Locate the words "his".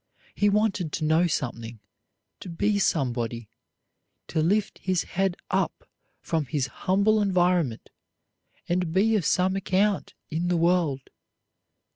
4.79-5.03, 6.47-6.65